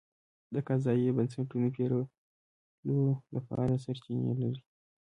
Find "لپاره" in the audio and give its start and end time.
3.35-3.81